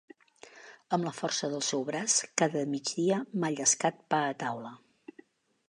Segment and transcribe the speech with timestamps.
[0.95, 4.73] Amb la força del seu braç cada migdia m’ha llescat pa a taula.